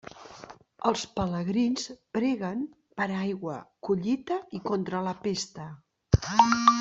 Els 0.91 1.01
pelegrins 1.17 1.83
preguen 2.17 2.63
per 3.01 3.07
aigua, 3.19 3.57
collita 3.89 4.39
i 4.61 4.63
contra 4.73 5.03
la 5.09 5.13
pesta. 5.27 5.69